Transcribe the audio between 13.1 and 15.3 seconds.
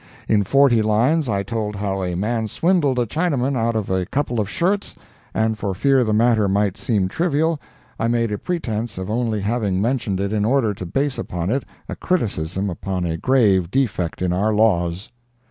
grave defect in our laws.